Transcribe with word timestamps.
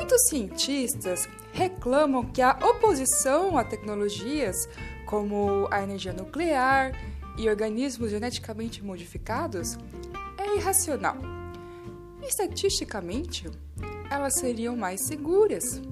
Muitos 0.00 0.28
cientistas 0.28 1.28
reclamam 1.52 2.24
que 2.24 2.40
a 2.40 2.52
oposição 2.52 3.58
a 3.58 3.62
tecnologias 3.62 4.66
como 5.04 5.68
a 5.70 5.82
energia 5.82 6.14
nuclear 6.14 6.92
e 7.36 7.46
organismos 7.50 8.10
geneticamente 8.10 8.82
modificados 8.82 9.76
é 10.38 10.56
irracional. 10.56 11.16
Estatisticamente, 12.22 13.46
elas 14.10 14.38
seriam 14.38 14.74
mais 14.74 15.06
seguras. 15.06 15.82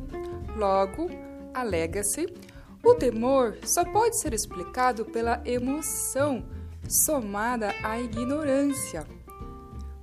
Logo, 0.57 1.11
alega-se, 1.53 2.35
o 2.83 2.95
temor 2.95 3.59
só 3.63 3.85
pode 3.85 4.19
ser 4.19 4.33
explicado 4.33 5.05
pela 5.05 5.43
emoção 5.45 6.47
somada 6.89 7.75
à 7.85 8.01
ignorância. 8.01 9.07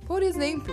Por 0.06 0.22
exemplo, 0.22 0.72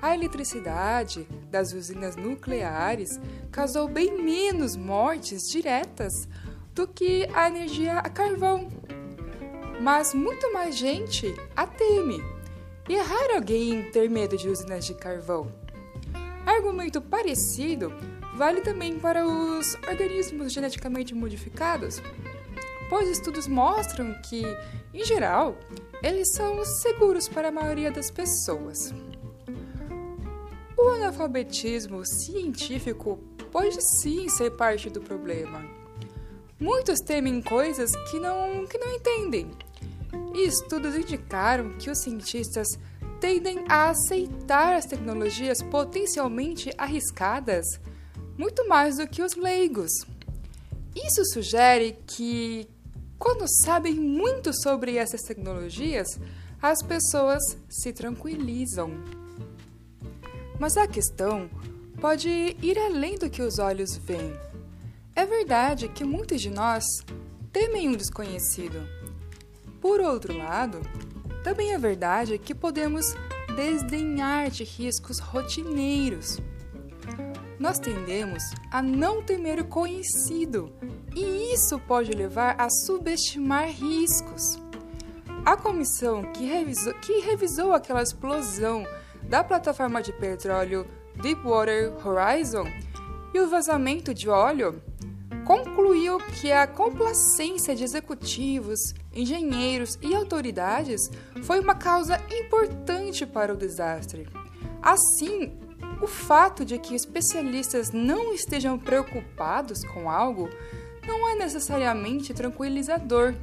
a 0.00 0.14
eletricidade 0.14 1.26
das 1.50 1.72
usinas 1.72 2.16
nucleares 2.16 3.20
causou 3.50 3.88
bem 3.88 4.22
menos 4.22 4.76
mortes 4.76 5.50
diretas 5.50 6.28
do 6.74 6.86
que 6.86 7.28
a 7.34 7.48
energia 7.48 7.98
a 7.98 8.08
carvão. 8.08 8.68
Mas 9.80 10.14
muito 10.14 10.52
mais 10.52 10.76
gente 10.76 11.34
a 11.56 11.66
teme. 11.66 12.22
E 12.88 12.94
é 12.94 13.02
raro 13.02 13.34
alguém 13.34 13.90
ter 13.90 14.08
medo 14.08 14.36
de 14.36 14.48
usinas 14.48 14.84
de 14.84 14.94
carvão. 14.94 15.52
Argumento 16.46 17.00
parecido 17.00 17.92
vale 18.36 18.60
também 18.60 18.98
para 18.98 19.26
os 19.26 19.74
organismos 19.88 20.52
geneticamente 20.52 21.14
modificados, 21.14 22.00
pois 22.88 23.08
estudos 23.08 23.46
mostram 23.46 24.14
que, 24.22 24.44
em 24.94 25.04
geral, 25.04 25.56
eles 26.02 26.32
são 26.32 26.64
seguros 26.64 27.28
para 27.28 27.48
a 27.48 27.52
maioria 27.52 27.90
das 27.90 28.10
pessoas. 28.10 28.94
O 30.78 30.90
analfabetismo 30.90 32.06
científico 32.06 33.18
pode 33.50 33.78
sim 34.00 34.28
ser 34.28 34.52
parte 34.52 34.88
do 34.88 35.00
problema. 35.00 35.68
Muitos 36.60 37.00
temem 37.00 37.42
coisas 37.42 37.90
que 38.08 38.20
não, 38.20 38.64
que 38.64 38.78
não 38.78 38.94
entendem. 38.94 39.50
E 40.32 40.46
estudos 40.46 40.94
indicaram 40.94 41.76
que 41.78 41.90
os 41.90 41.98
cientistas 41.98 42.68
tendem 43.20 43.64
a 43.68 43.90
aceitar 43.90 44.76
as 44.76 44.86
tecnologias 44.86 45.60
potencialmente 45.62 46.70
arriscadas 46.78 47.66
muito 48.38 48.68
mais 48.68 48.98
do 48.98 49.08
que 49.08 49.20
os 49.20 49.34
leigos. 49.34 49.90
Isso 50.94 51.24
sugere 51.32 51.98
que, 52.06 52.68
quando 53.18 53.44
sabem 53.64 53.96
muito 53.96 54.52
sobre 54.62 54.96
essas 54.96 55.22
tecnologias, 55.22 56.06
as 56.62 56.80
pessoas 56.84 57.42
se 57.68 57.92
tranquilizam. 57.92 59.17
Mas 60.58 60.76
a 60.76 60.86
questão 60.86 61.48
pode 62.00 62.28
ir 62.62 62.78
além 62.78 63.16
do 63.16 63.30
que 63.30 63.42
os 63.42 63.58
olhos 63.58 63.96
veem. 63.96 64.34
É 65.14 65.26
verdade 65.26 65.88
que 65.88 66.04
muitos 66.04 66.40
de 66.40 66.50
nós 66.50 66.84
temem 67.52 67.88
um 67.88 67.96
desconhecido. 67.96 68.86
Por 69.80 70.00
outro 70.00 70.36
lado, 70.36 70.80
também 71.42 71.72
é 71.72 71.78
verdade 71.78 72.38
que 72.38 72.54
podemos 72.54 73.14
desdenhar 73.54 74.50
de 74.50 74.64
riscos 74.64 75.18
rotineiros. 75.18 76.38
Nós 77.58 77.78
tendemos 77.78 78.42
a 78.70 78.80
não 78.80 79.22
temer 79.22 79.60
o 79.60 79.64
conhecido 79.64 80.72
e 81.16 81.52
isso 81.52 81.78
pode 81.80 82.12
levar 82.12 82.54
a 82.60 82.70
subestimar 82.70 83.68
riscos. 83.68 84.56
A 85.44 85.56
comissão 85.56 86.30
que 86.32 86.44
revisou, 86.44 86.94
que 86.94 87.20
revisou 87.20 87.72
aquela 87.72 88.02
explosão 88.02 88.86
da 89.28 89.44
plataforma 89.44 90.02
de 90.02 90.12
petróleo 90.12 90.86
Deepwater 91.16 91.92
Horizon 92.04 92.64
e 93.34 93.40
o 93.40 93.48
vazamento 93.48 94.14
de 94.14 94.28
óleo 94.28 94.82
concluiu 95.44 96.18
que 96.18 96.52
a 96.52 96.66
complacência 96.66 97.74
de 97.74 97.84
executivos, 97.84 98.94
engenheiros 99.12 99.98
e 100.02 100.14
autoridades 100.14 101.10
foi 101.42 101.60
uma 101.60 101.74
causa 101.74 102.20
importante 102.30 103.24
para 103.24 103.52
o 103.52 103.56
desastre. 103.56 104.28
Assim, 104.82 105.58
o 106.02 106.06
fato 106.06 106.64
de 106.64 106.78
que 106.78 106.94
especialistas 106.94 107.92
não 107.92 108.32
estejam 108.32 108.78
preocupados 108.78 109.84
com 109.84 110.10
algo 110.10 110.48
não 111.06 111.28
é 111.30 111.34
necessariamente 111.34 112.34
tranquilizador. 112.34 113.34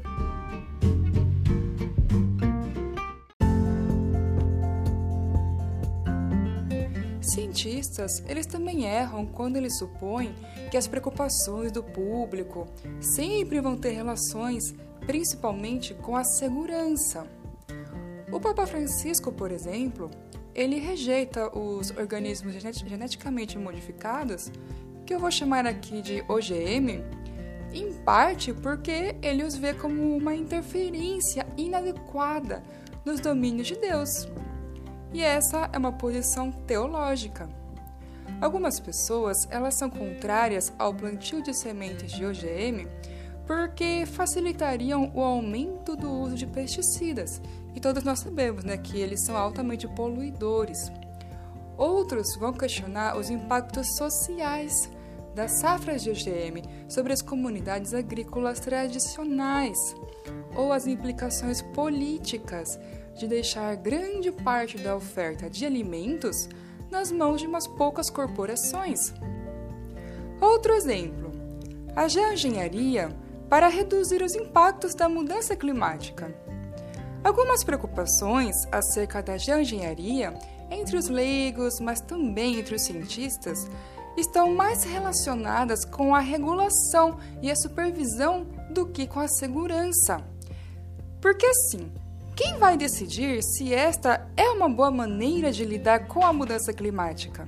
Cientistas, 7.35 8.23
eles 8.29 8.45
também 8.45 8.85
erram 8.85 9.25
quando 9.25 9.57
eles 9.57 9.77
supõem 9.77 10.33
que 10.71 10.77
as 10.77 10.87
preocupações 10.87 11.69
do 11.69 11.83
público 11.83 12.65
sempre 13.01 13.59
vão 13.59 13.75
ter 13.75 13.91
relações 13.91 14.73
principalmente 15.05 15.93
com 15.93 16.15
a 16.15 16.23
segurança. 16.23 17.27
O 18.31 18.39
Papa 18.39 18.65
Francisco, 18.65 19.33
por 19.33 19.51
exemplo, 19.51 20.09
ele 20.53 20.79
rejeita 20.79 21.49
os 21.57 21.91
organismos 21.91 22.53
geneticamente 22.53 23.57
modificados, 23.57 24.49
que 25.05 25.13
eu 25.13 25.19
vou 25.19 25.29
chamar 25.29 25.67
aqui 25.67 26.01
de 26.01 26.23
OGM, 26.29 27.03
em 27.73 27.91
parte 28.05 28.53
porque 28.53 29.13
ele 29.21 29.43
os 29.43 29.55
vê 29.57 29.73
como 29.73 30.15
uma 30.15 30.33
interferência 30.33 31.45
inadequada 31.57 32.63
nos 33.03 33.19
domínios 33.19 33.67
de 33.67 33.75
Deus. 33.75 34.25
E 35.15 35.23
essa 35.23 35.69
é 35.71 35.77
uma 35.77 35.93
posição 35.93 36.51
teológica. 36.51 37.47
Algumas 38.41 38.81
pessoas, 38.81 39.47
elas 39.49 39.75
são 39.75 39.89
contrárias 39.89 40.73
ao 40.77 40.93
plantio 40.93 41.41
de 41.41 41.53
sementes 41.53 42.11
de 42.11 42.25
OGM 42.25 42.85
porque 43.47 44.05
facilitariam 44.05 45.09
o 45.15 45.21
aumento 45.21 45.95
do 45.95 46.11
uso 46.11 46.35
de 46.35 46.45
pesticidas. 46.45 47.41
E 47.73 47.79
todos 47.79 48.03
nós 48.03 48.19
sabemos 48.19 48.65
né, 48.65 48.75
que 48.75 48.99
eles 48.99 49.23
são 49.23 49.37
altamente 49.37 49.87
poluidores. 49.87 50.91
Outros 51.77 52.35
vão 52.37 52.51
questionar 52.51 53.17
os 53.17 53.29
impactos 53.29 53.95
sociais 53.95 54.89
das 55.35 55.51
safras 55.51 56.01
de 56.01 56.09
OGM 56.09 56.63
sobre 56.87 57.11
as 57.11 57.21
comunidades 57.21 57.93
agrícolas 57.93 58.59
tradicionais 58.59 59.77
ou 60.55 60.71
as 60.71 60.87
implicações 60.87 61.61
políticas 61.61 62.79
de 63.15 63.27
deixar 63.27 63.75
grande 63.75 64.31
parte 64.31 64.77
da 64.77 64.95
oferta 64.95 65.49
de 65.49 65.65
alimentos 65.65 66.47
nas 66.89 67.11
mãos 67.11 67.41
de 67.41 67.47
umas 67.47 67.67
poucas 67.67 68.09
corporações. 68.09 69.13
Outro 70.39 70.73
exemplo: 70.73 71.31
a 71.95 72.07
geoengenharia 72.07 73.09
para 73.49 73.67
reduzir 73.67 74.21
os 74.21 74.35
impactos 74.35 74.95
da 74.95 75.09
mudança 75.09 75.55
climática. 75.55 76.33
Algumas 77.23 77.63
preocupações 77.63 78.55
acerca 78.71 79.21
da 79.21 79.37
geoengenharia 79.37 80.33
entre 80.69 80.97
os 80.97 81.09
leigos, 81.09 81.79
mas 81.79 81.99
também 82.01 82.59
entre 82.59 82.75
os 82.75 82.81
cientistas, 82.81 83.69
estão 84.17 84.53
mais 84.53 84.83
relacionadas 84.83 85.85
com 85.85 86.15
a 86.15 86.19
regulação 86.19 87.17
e 87.41 87.51
a 87.51 87.55
supervisão 87.55 88.45
do 88.69 88.85
que 88.85 89.07
com 89.07 89.19
a 89.19 89.27
segurança. 89.27 90.23
Porque 91.21 91.45
assim, 91.45 91.91
quem 92.35 92.57
vai 92.57 92.77
decidir 92.77 93.41
se 93.41 93.73
esta 93.73 94.27
é 94.35 94.49
uma 94.49 94.69
boa 94.69 94.91
maneira 94.91 95.51
de 95.51 95.63
lidar 95.63 96.07
com 96.07 96.25
a 96.25 96.33
mudança 96.33 96.73
climática? 96.73 97.47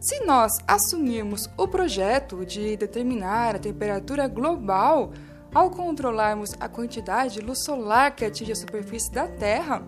Se 0.00 0.24
nós 0.24 0.52
assumirmos 0.66 1.48
o 1.56 1.68
projeto 1.68 2.44
de 2.44 2.76
determinar 2.76 3.54
a 3.54 3.58
temperatura 3.58 4.26
global 4.26 5.12
ao 5.54 5.70
controlarmos 5.70 6.54
a 6.58 6.68
quantidade 6.68 7.34
de 7.34 7.40
luz 7.40 7.62
solar 7.64 8.16
que 8.16 8.24
atinge 8.24 8.52
a 8.52 8.56
superfície 8.56 9.12
da 9.12 9.28
Terra, 9.28 9.84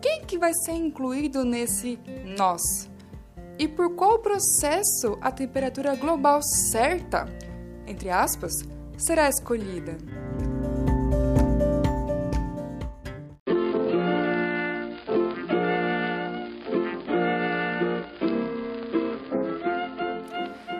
quem 0.00 0.24
que 0.24 0.38
vai 0.38 0.52
ser 0.52 0.72
incluído 0.72 1.44
nesse 1.44 1.98
nós? 2.36 2.90
E 3.60 3.68
por 3.68 3.94
qual 3.94 4.18
processo 4.20 5.18
a 5.20 5.30
temperatura 5.30 5.94
global 5.94 6.40
certa, 6.42 7.26
entre 7.86 8.08
aspas, 8.08 8.64
será 8.96 9.28
escolhida? 9.28 9.98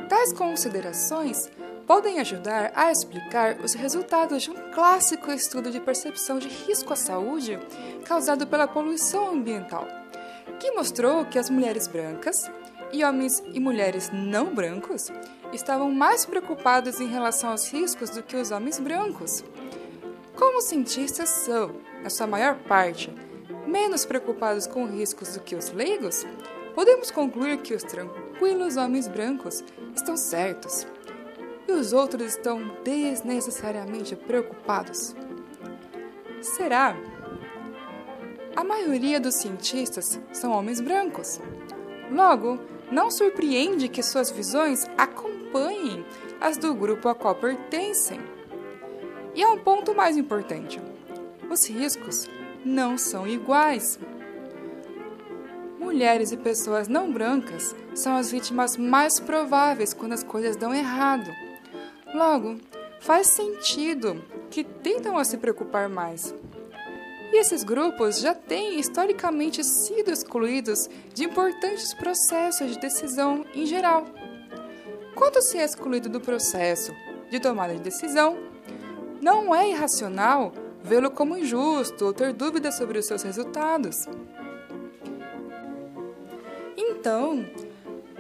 Tais 0.09 0.33
considerações 0.33 1.51
podem 1.87 2.19
ajudar 2.19 2.73
a 2.75 2.91
explicar 2.91 3.59
os 3.63 3.75
resultados 3.75 4.45
de 4.45 4.51
um 4.51 4.73
clássico 4.73 5.31
estudo 5.31 5.71
de 5.71 5.81
percepção 5.81 6.39
de 6.39 6.49
risco 6.49 6.95
à 6.95 6.97
saúde 6.97 7.59
causado 8.07 8.47
pela 8.47 8.67
poluição 8.67 9.29
ambiental, 9.35 9.87
que 10.59 10.71
mostrou 10.71 11.27
que 11.27 11.39
as 11.39 11.51
mulheres 11.51 11.87
brancas 11.87 12.51
e 12.93 13.05
homens 13.05 13.43
e 13.53 13.61
mulheres 13.61 14.11
não 14.13 14.55
brancos 14.55 15.11
estavam 15.53 15.91
mais 15.91 16.25
preocupados 16.25 17.01
em 17.01 17.07
relação 17.07 17.51
aos 17.51 17.71
riscos 17.73 18.11
do 18.11 18.23
que 18.23 18.37
os 18.37 18.51
homens 18.51 18.79
brancos. 18.79 19.45
Como 20.37 20.59
os 20.59 20.65
cientistas 20.65 21.29
são, 21.29 21.73
na 22.03 22.11
sua 22.11 22.27
maior 22.27 22.57
parte, 22.57 23.13
menos 23.67 24.05
preocupados 24.05 24.67
com 24.67 24.87
riscos 24.87 25.35
do 25.35 25.41
que 25.41 25.55
os 25.55 25.71
leigos, 25.71 26.27
podemos 26.75 27.11
concluir 27.11 27.59
que 27.59 27.75
os 27.75 27.83
tranquilos 27.83 28.77
homens 28.77 29.07
brancos 29.07 29.63
estão 29.95 30.17
certos 30.17 30.87
e 31.69 31.73
os 31.73 31.93
outros 31.93 32.35
estão 32.35 32.61
desnecessariamente 32.83 34.17
preocupados? 34.17 35.15
Será? 36.41 36.97
A 38.57 38.65
maioria 38.65 39.21
dos 39.21 39.37
cientistas 39.37 40.21
são 40.33 40.53
homens 40.53 40.81
brancos. 40.81 41.41
Logo, 42.11 42.59
não 42.91 43.11
surpreende 43.11 43.89
que 43.89 44.03
suas 44.03 44.31
visões 44.31 44.87
acompanhem 44.99 46.05
as 46.41 46.57
do 46.57 46.75
grupo 46.75 47.09
a 47.09 47.15
qual 47.15 47.35
pertencem. 47.35 48.21
E 49.35 49.43
há 49.43 49.51
um 49.51 49.59
ponto 49.59 49.95
mais 49.95 50.17
importante: 50.17 50.81
os 51.49 51.69
riscos 51.69 52.29
não 52.65 52.99
são 52.99 53.27
iguais. 53.27 53.99
Mulheres 55.79 56.31
e 56.31 56.37
pessoas 56.37 56.89
não 56.89 57.13
brancas 57.13 57.75
são 57.95 58.17
as 58.17 58.31
vítimas 58.31 58.77
mais 58.77 59.19
prováveis 59.19 59.93
quando 59.93 60.13
as 60.13 60.23
coisas 60.23 60.57
dão 60.57 60.75
errado. 60.75 61.31
Logo, 62.15 62.59
faz 63.01 63.29
sentido 63.29 64.23
que 64.51 64.63
tentam 64.63 65.17
a 65.17 65.25
se 65.25 65.39
preocupar 65.39 65.89
mais. 65.89 66.35
E 67.33 67.39
esses 67.39 67.63
grupos 67.63 68.19
já 68.19 68.35
têm 68.35 68.81
historicamente 68.81 69.63
sido 69.63 70.11
excluídos 70.11 70.89
de 71.15 71.25
importantes 71.25 71.95
processos 71.95 72.73
de 72.73 72.81
decisão 72.81 73.45
em 73.55 73.65
geral. 73.65 74.05
Quando 75.15 75.41
se 75.41 75.59
é 75.59 75.65
excluído 75.65 76.09
do 76.09 76.21
processo 76.21 76.93
de 77.31 77.39
tomada 77.39 77.75
de 77.75 77.81
decisão, 77.81 78.37
não 79.21 79.55
é 79.55 79.71
irracional 79.71 80.53
vê-lo 80.83 81.11
como 81.11 81.37
injusto 81.37 82.07
ou 82.07 82.13
ter 82.13 82.33
dúvidas 82.33 82.77
sobre 82.77 82.99
os 82.99 83.07
seus 83.07 83.23
resultados. 83.23 84.07
Então, 86.77 87.47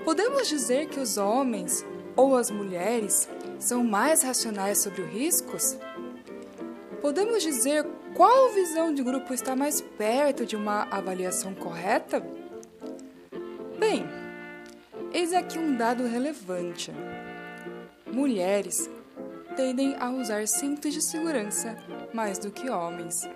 podemos 0.04 0.46
dizer 0.46 0.86
que 0.86 1.00
os 1.00 1.16
homens 1.16 1.84
ou 2.14 2.36
as 2.36 2.50
mulheres 2.50 3.28
são 3.58 3.82
mais 3.82 4.22
racionais 4.22 4.82
sobre 4.82 5.02
os 5.02 5.10
riscos? 5.10 5.76
Podemos 7.00 7.42
dizer 7.42 7.86
qual 8.14 8.50
visão 8.52 8.92
de 8.92 9.02
grupo 9.02 9.32
está 9.32 9.54
mais 9.54 9.80
perto 9.80 10.44
de 10.44 10.56
uma 10.56 10.82
avaliação 10.90 11.54
correta? 11.54 12.22
Bem, 13.78 14.04
eis 15.12 15.32
aqui 15.32 15.58
um 15.58 15.76
dado 15.76 16.06
relevante. 16.06 16.92
Mulheres 18.06 18.90
tendem 19.56 19.96
a 19.98 20.10
usar 20.10 20.46
cintos 20.46 20.92
de 20.92 21.02
segurança 21.02 21.76
mais 22.12 22.38
do 22.38 22.50
que 22.50 22.68
homens. 22.68 23.28